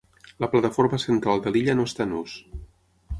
[0.43, 2.33] La plataforma central de l'illa no està en ús.